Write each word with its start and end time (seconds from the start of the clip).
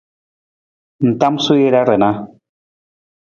Ng 1.07 1.15
tamasuu 1.19 1.59
jara 1.61 1.81
rana. 1.89 2.09